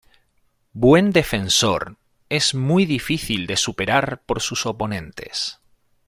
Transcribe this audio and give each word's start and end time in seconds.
Buen 0.73 1.11
defensor, 1.11 1.95
es 2.29 2.55
muy 2.55 2.87
difícil 2.87 3.45
de 3.45 3.55
superar 3.55 4.23
por 4.25 4.41
sus 4.41 4.65
oponentes. 4.65 5.59